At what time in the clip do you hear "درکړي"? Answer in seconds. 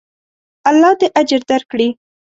1.51-1.89